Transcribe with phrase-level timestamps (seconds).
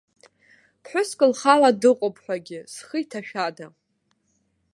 [0.81, 3.67] Ԥҳәыск лхала дыҟоуп ҳәагьы зхы иҭашәада.